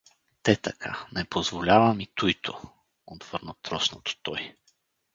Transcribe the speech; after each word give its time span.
—Те 0.43 0.55
така, 0.55 1.07
не 1.11 1.25
позволявам 1.25 1.99
и 1.99 2.07
туй 2.15 2.33
то— 2.41 2.61
отвърна 3.07 3.53
троснато 3.61 4.15
той. 4.21 4.55